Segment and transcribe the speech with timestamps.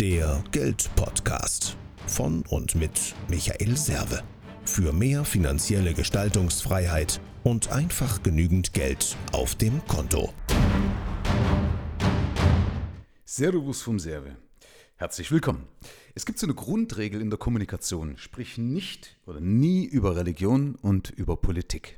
[0.00, 1.74] Der Geldpodcast
[2.06, 4.22] von und mit Michael Serve.
[4.66, 10.34] Für mehr finanzielle Gestaltungsfreiheit und einfach genügend Geld auf dem Konto.
[13.24, 14.36] Servus vom Serve.
[14.96, 15.66] Herzlich willkommen.
[16.14, 21.08] Es gibt so eine Grundregel in der Kommunikation, sprich nicht oder nie über Religion und
[21.08, 21.96] über Politik.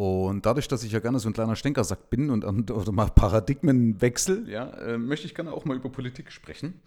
[0.00, 3.10] Und dadurch, dass ich ja gerne so ein kleiner Stänkersack bin und, und oder mal
[3.10, 6.80] Paradigmenwechsel, ja, äh, möchte ich gerne auch mal über Politik sprechen.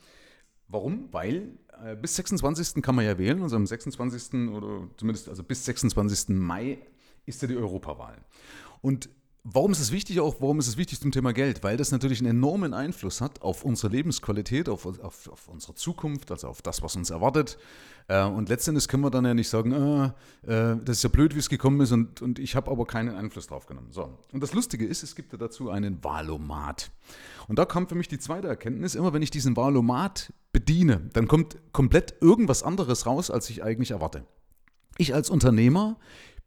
[0.69, 1.09] Warum?
[1.11, 2.81] Weil äh, bis 26.
[2.81, 4.49] kann man ja wählen, also am 26.
[4.51, 6.29] oder zumindest also bis 26.
[6.29, 6.77] Mai
[7.25, 8.15] ist ja die Europawahl.
[8.79, 9.09] Und
[9.43, 10.35] Warum ist es wichtig auch?
[10.39, 11.63] Warum ist es wichtig zum Thema Geld?
[11.63, 16.29] Weil das natürlich einen enormen Einfluss hat auf unsere Lebensqualität, auf, auf, auf unsere Zukunft,
[16.29, 17.57] also auf das, was uns erwartet.
[18.07, 20.05] Äh, und letztendlich können wir dann ja nicht sagen, äh,
[20.45, 23.15] äh, das ist ja blöd, wie es gekommen ist und, und ich habe aber keinen
[23.15, 23.87] Einfluss drauf genommen.
[23.89, 24.15] So.
[24.31, 26.91] Und das Lustige ist, es gibt ja dazu einen Wahlomat.
[27.47, 31.27] Und da kam für mich die zweite Erkenntnis, immer wenn ich diesen Wahlomat bediene, dann
[31.27, 34.23] kommt komplett irgendwas anderes raus, als ich eigentlich erwarte.
[34.99, 35.97] Ich als Unternehmer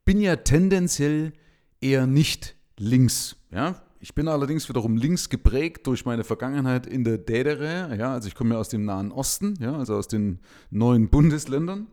[0.04, 1.32] bin ja tendenziell
[1.80, 3.36] eher nicht links.
[3.50, 3.82] Ja?
[4.00, 7.94] Ich bin allerdings wiederum links geprägt durch meine Vergangenheit in der DDR.
[7.94, 8.12] Ja?
[8.12, 9.76] Also ich komme ja aus dem Nahen Osten, ja?
[9.76, 11.86] also aus den neuen Bundesländern.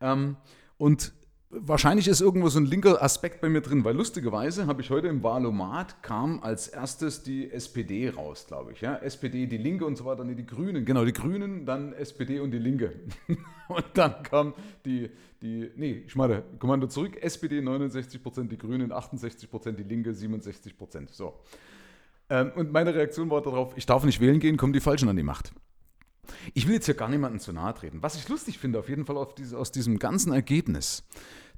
[0.00, 0.36] Ähm,
[0.76, 1.12] und
[1.52, 5.08] Wahrscheinlich ist irgendwo so ein linker Aspekt bei mir drin, weil lustigerweise habe ich heute
[5.08, 8.80] im Wahlomat kam als erstes die SPD raus, glaube ich.
[8.82, 8.94] Ja?
[8.98, 10.84] SPD, die Linke und so weiter, nee, die Grünen.
[10.84, 12.92] Genau, die Grünen, dann SPD und die Linke.
[13.68, 15.10] und dann kam die,
[15.42, 21.08] die, nee, ich meine, Kommando zurück, SPD 69%, die Grünen 68%, die Linke 67%.
[21.10, 21.34] So.
[22.28, 25.16] Ähm, und meine Reaktion war darauf, ich darf nicht wählen gehen, kommen die Falschen an
[25.16, 25.50] die Macht.
[26.54, 28.02] Ich will jetzt hier gar niemandem zu nahe treten.
[28.02, 31.04] Was ich lustig finde, auf jeden Fall diese, aus diesem ganzen Ergebnis,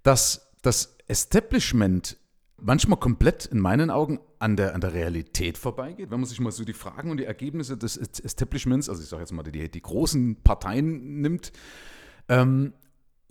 [0.03, 2.17] dass das Establishment
[2.57, 6.11] manchmal komplett in meinen Augen an der, an der Realität vorbeigeht.
[6.11, 9.23] Wenn man sich mal so die Fragen und die Ergebnisse des Establishments, also ich sage
[9.23, 11.53] jetzt mal die, die großen Parteien nimmt,
[12.29, 12.73] ähm,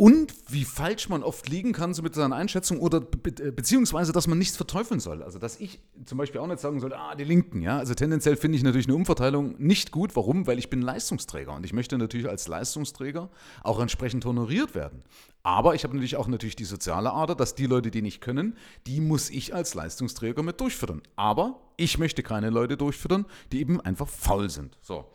[0.01, 4.25] und wie falsch man oft liegen kann so mit seiner Einschätzung oder be beziehungsweise, dass
[4.25, 5.21] man nichts verteufeln soll.
[5.21, 7.77] Also, dass ich zum Beispiel auch nicht sagen soll, ah, die Linken, ja.
[7.77, 10.15] Also tendenziell finde ich natürlich eine Umverteilung nicht gut.
[10.15, 10.47] Warum?
[10.47, 13.29] Weil ich bin Leistungsträger und ich möchte natürlich als Leistungsträger
[13.61, 15.03] auch entsprechend honoriert werden.
[15.43, 18.57] Aber ich habe natürlich auch natürlich die soziale Ader, dass die Leute, die nicht können,
[18.87, 21.03] die muss ich als Leistungsträger mit durchfüttern.
[21.15, 24.79] Aber ich möchte keine Leute durchfüttern, die eben einfach faul sind.
[24.81, 25.05] So.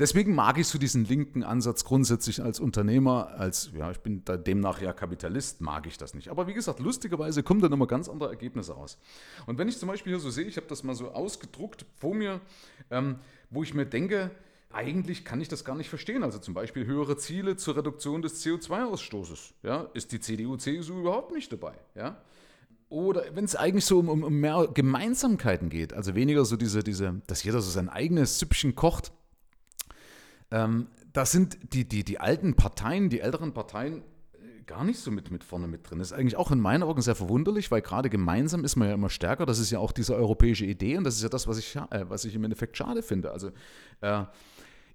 [0.00, 4.80] Deswegen mag ich so diesen linken Ansatz grundsätzlich als Unternehmer, als, ja, ich bin demnach
[4.80, 6.30] ja Kapitalist, mag ich das nicht.
[6.30, 8.96] Aber wie gesagt, lustigerweise kommen dann immer ganz andere Ergebnisse raus.
[9.44, 12.14] Und wenn ich zum Beispiel hier so sehe, ich habe das mal so ausgedruckt vor
[12.14, 12.40] mir,
[12.90, 13.16] ähm,
[13.50, 14.30] wo ich mir denke,
[14.72, 16.22] eigentlich kann ich das gar nicht verstehen.
[16.22, 19.52] Also zum Beispiel höhere Ziele zur Reduktion des CO2-Ausstoßes.
[19.62, 21.74] Ja, ist die CDU, CSU überhaupt nicht dabei.
[21.94, 22.22] Ja?
[22.88, 27.20] Oder wenn es eigentlich so um, um, mehr Gemeinsamkeiten geht, also weniger so diese, diese,
[27.26, 29.12] dass jeder so sein eigenes Süppchen kocht,
[30.50, 34.02] ähm, da sind die, die, die alten Parteien, die älteren Parteien
[34.32, 35.98] äh, gar nicht so mit, mit vorne mit drin.
[35.98, 38.94] Das ist eigentlich auch in meinen Augen sehr verwunderlich, weil gerade gemeinsam ist man ja
[38.94, 39.46] immer stärker.
[39.46, 42.08] Das ist ja auch diese europäische Idee und das ist ja das, was ich, äh,
[42.08, 43.32] was ich im Endeffekt schade finde.
[43.32, 43.50] Also
[44.00, 44.24] äh,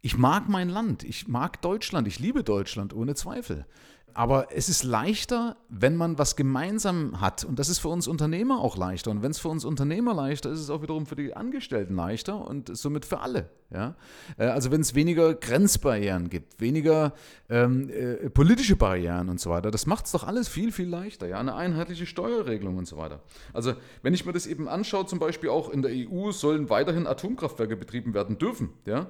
[0.05, 3.65] ich mag mein Land, ich mag Deutschland, ich liebe Deutschland ohne Zweifel.
[4.13, 7.43] Aber es ist leichter, wenn man was gemeinsam hat.
[7.43, 9.09] Und das ist für uns Unternehmer auch leichter.
[9.09, 11.95] Und wenn es für uns Unternehmer leichter ist, ist es auch wiederum für die Angestellten
[11.95, 13.49] leichter und somit für alle.
[13.71, 13.95] Ja?
[14.37, 17.13] Äh, also wenn es weniger Grenzbarrieren gibt, weniger
[17.49, 21.27] ähm, äh, politische Barrieren und so weiter, das macht es doch alles viel, viel leichter.
[21.27, 21.39] Ja?
[21.39, 23.23] Eine einheitliche Steuerregelung und so weiter.
[23.53, 23.73] Also
[24.03, 27.75] wenn ich mir das eben anschaue, zum Beispiel auch in der EU sollen weiterhin Atomkraftwerke
[27.75, 28.69] betrieben werden dürfen.
[28.85, 29.07] Ja?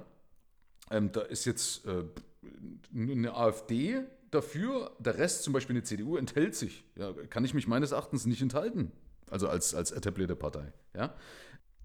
[0.91, 2.03] Ähm, da ist jetzt äh,
[2.93, 4.01] eine AfD
[4.31, 6.83] dafür, der Rest, zum Beispiel eine CDU, enthält sich.
[6.95, 8.91] Ja, kann ich mich meines Erachtens nicht enthalten.
[9.29, 10.71] Also als, als etablierte Partei.
[10.95, 11.15] Ja?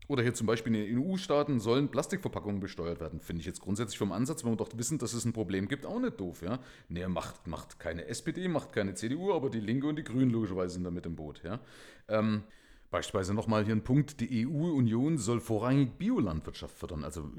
[0.08, 3.20] Oder hier zum Beispiel in den EU-Staaten sollen Plastikverpackungen besteuert werden.
[3.20, 5.86] Finde ich jetzt grundsätzlich vom Ansatz, wenn wir doch wissen, dass es ein Problem gibt,
[5.86, 6.42] auch nicht doof.
[6.42, 6.58] Ja?
[6.88, 10.74] Nee, macht, macht keine SPD, macht keine CDU, aber die Linke und die Grünen logischerweise
[10.74, 11.42] sind da mit im Boot.
[11.44, 11.60] Ja?
[12.08, 12.42] Ähm,
[12.90, 17.04] Beispielsweise nochmal hier ein Punkt, die EU-Union soll vorrangig Biolandwirtschaft fördern.
[17.04, 17.30] Also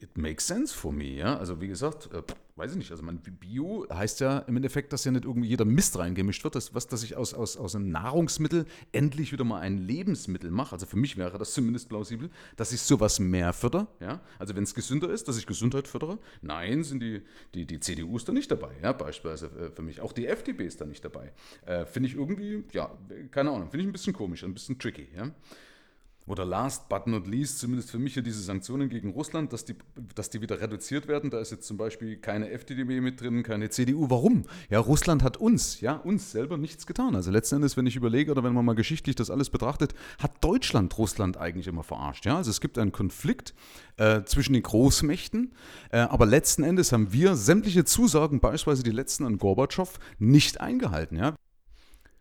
[0.00, 1.36] it makes sense for me, ja.
[1.36, 2.22] Also wie gesagt, äh,
[2.56, 5.66] weiß ich nicht, also mein Bio heißt ja im Endeffekt, dass ja nicht irgendwie jeder
[5.66, 9.60] Mist reingemischt wird, dass, was, dass ich aus, aus, aus einem Nahrungsmittel endlich wieder mal
[9.60, 10.72] ein Lebensmittel mache.
[10.72, 14.20] Also für mich wäre das zumindest plausibel, dass ich sowas mehr fördere, ja.
[14.38, 16.18] Also wenn es gesünder ist, dass ich Gesundheit fördere.
[16.40, 17.22] Nein, sind die,
[17.54, 20.00] die, die CDU da nicht dabei, ja, beispielsweise äh, für mich.
[20.00, 21.32] Auch die FDP ist da nicht dabei.
[21.66, 22.96] Äh, finde ich irgendwie, ja,
[23.30, 25.30] keine Ahnung, finde ich ein bisschen komisch, ein bisschen tricky, ja.
[26.26, 29.76] Oder last but not least, zumindest für mich hier diese Sanktionen gegen Russland, dass die,
[30.14, 31.30] dass die wieder reduziert werden.
[31.30, 34.10] Da ist jetzt zum Beispiel keine FDP mit drin, keine CDU.
[34.10, 34.44] Warum?
[34.68, 37.14] Ja, Russland hat uns, ja, uns selber nichts getan.
[37.14, 40.42] Also letzten Endes, wenn ich überlege oder wenn man mal geschichtlich das alles betrachtet, hat
[40.42, 42.26] Deutschland Russland eigentlich immer verarscht.
[42.26, 43.54] Ja, also es gibt einen Konflikt
[43.96, 45.52] äh, zwischen den Großmächten,
[45.90, 51.16] äh, aber letzten Endes haben wir sämtliche Zusagen, beispielsweise die letzten an Gorbatschow, nicht eingehalten.
[51.16, 51.36] Ja?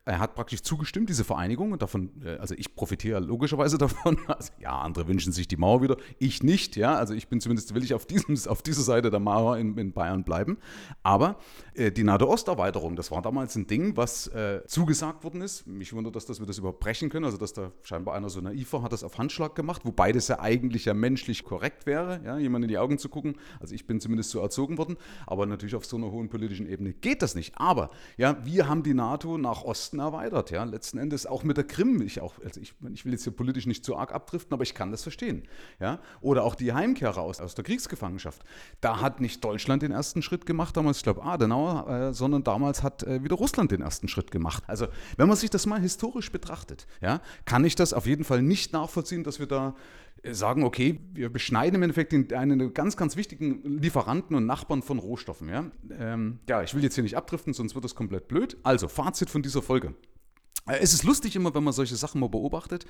[0.06, 4.18] Er hat praktisch zugestimmt, diese Vereinigung, und davon, äh, also ich profitiere logischerweise davon.
[4.28, 6.96] Also, ja, andere wünschen sich die Mauer wieder, ich nicht, ja.
[6.96, 9.94] Also ich bin zumindest, will ich auf, diesem, auf dieser Seite der Mauer in, in
[9.94, 10.58] Bayern bleiben.
[11.02, 11.40] Aber
[11.74, 15.66] äh, die NATO-Osterweiterung, das war damals ein Ding, was äh, zugesagt worden ist.
[15.66, 18.42] Mich wundert, dass, dass wir das überhaupt brechen können, also dass da scheinbar einer so
[18.42, 22.22] naiv war, hat das auf Handschlag gemacht, wobei das ja eigentlich ja menschlich korrekt wäre,
[22.24, 23.38] ja, jemand in die Augen zu gucken.
[23.60, 26.94] Also ich bin zumindest so erzogen worden, aber natürlich auf so einer hohen politischen Ebene
[26.94, 27.58] geht das nicht.
[27.58, 30.52] Aber ja, wir haben die NATO nach Osten Osten erweitert.
[30.52, 30.64] Ja?
[30.64, 32.02] Letzten Endes auch mit der Krim.
[32.02, 34.74] Ich, auch, also ich, ich will jetzt hier politisch nicht zu arg abdriften, aber ich
[34.74, 35.44] kann das verstehen.
[35.80, 36.00] Ja?
[36.22, 38.44] Oder auch die Heimkehrer aus, aus der Kriegsgefangenschaft.
[38.82, 42.84] Da hat nicht Deutschland den ersten Schritt gemacht, damals, ich glaube, Adenauer, äh, sondern damals
[42.84, 44.64] hat äh, wieder Russland den ersten Schritt gemacht.
[44.68, 44.88] Also,
[45.18, 48.74] wenn man sich das mal historisch betrachtet, ja, kann ich das auf jeden Fall nicht
[48.74, 49.76] nachvollziehen, dass wir da
[50.24, 55.50] sagen, okay, wir beschneiden im Endeffekt einen ganz, ganz wichtigen Lieferanten und Nachbarn von Rohstoffen.
[55.50, 55.72] Ja?
[55.98, 58.58] Ähm, ja, ich will jetzt hier nicht abdriften, sonst wird das komplett blöd.
[58.64, 59.94] Also, Fazit von dieser Folge.
[60.68, 62.86] Äh, es ist lustig immer, wenn man solche Sachen mal beobachtet.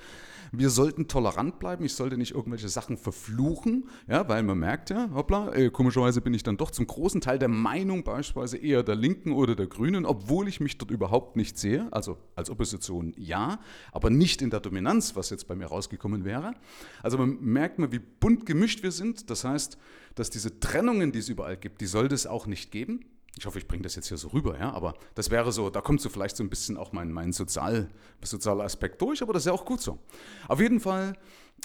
[0.52, 1.84] Wir sollten tolerant bleiben.
[1.84, 6.34] Ich sollte nicht irgendwelche Sachen verfluchen, ja, weil man merkt ja, hoppla, äh, komischerweise bin
[6.34, 10.06] ich dann doch zum großen Teil der Meinung beispielsweise eher der Linken oder der Grünen,
[10.06, 11.88] obwohl ich mich dort überhaupt nicht sehe.
[11.90, 13.58] Also als Opposition ja,
[13.92, 16.54] aber nicht in der Dominanz, was jetzt bei mir rausgekommen wäre.
[17.02, 19.30] Also man merkt mal, wie bunt gemischt wir sind.
[19.30, 19.76] Das heißt,
[20.14, 23.00] dass diese Trennungen, die es überall gibt, die sollte es auch nicht geben.
[23.38, 25.82] Ich hoffe, ich bringe das jetzt hier so rüber, ja, aber das wäre so, da
[25.82, 27.88] kommt so vielleicht so ein bisschen auch mein, mein Sozial,
[28.22, 29.98] sozialer Aspekt durch, aber das ist ja auch gut so.
[30.48, 31.16] Auf jeden Fall,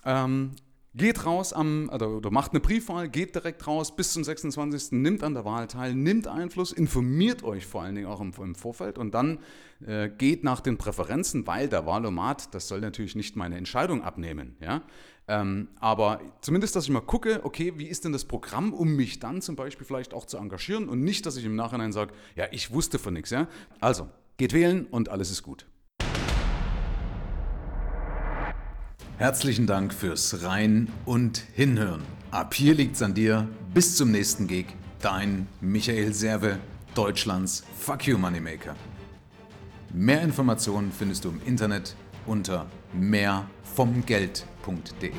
[0.04, 0.52] ähm,
[0.94, 4.92] geht raus am, oder, oder, macht eine Briefwahl, geht direkt raus bis zum 26.
[4.92, 8.56] Nimmt an der Wahl teil, nimmt Einfluss, informiert euch vor allen Dingen auch im, im
[8.56, 9.40] Vorfeld und dann
[9.86, 14.56] äh, geht nach den Präferenzen, weil der Wahlomat, das soll natürlich nicht meine Entscheidung abnehmen,
[14.60, 14.82] ja.
[15.28, 19.20] Ähm, aber zumindest, dass ich mal gucke, okay, wie ist denn das Programm, um mich
[19.20, 22.48] dann zum Beispiel vielleicht auch zu engagieren und nicht, dass ich im Nachhinein sage, ja,
[22.52, 23.30] ich wusste von nichts.
[23.30, 23.48] Ja?
[23.80, 25.68] Also, geht wählen und alles ist gut.
[29.22, 32.02] Herzlichen Dank fürs Rein und Hinhören.
[32.32, 33.48] Ab hier liegt's an dir.
[33.72, 34.66] Bis zum nächsten Gig.
[35.00, 36.58] Dein Michael Serve,
[36.96, 38.76] Deutschlands Fuck You Moneymaker.
[39.94, 41.96] Mehr Informationen findest du im Internet
[42.26, 43.46] unter mehr
[43.76, 45.12] vom Geld www.ftf.de.